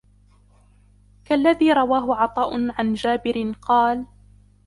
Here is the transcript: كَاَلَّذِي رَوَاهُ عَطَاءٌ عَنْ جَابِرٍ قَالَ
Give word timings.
كَاَلَّذِي 1.25 1.73
رَوَاهُ 1.73 2.15
عَطَاءٌ 2.15 2.71
عَنْ 2.79 2.93
جَابِرٍ 2.93 3.55
قَالَ 3.61 4.05